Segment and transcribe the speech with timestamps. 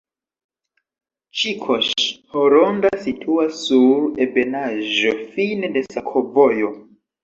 [1.41, 6.79] Ĉikoŝ-Horonda situas sur ebenaĵo fine de sakovojo.